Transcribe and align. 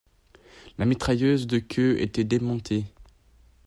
La 0.79 0.87
mitrailleuse 0.87 1.45
de 1.45 1.59
queue 1.59 2.01
était 2.01 2.23
démontée. 2.23 2.85